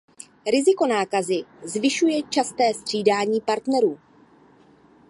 [0.51, 3.99] Riziko nákazy zvyšuje časté střídání partnerů.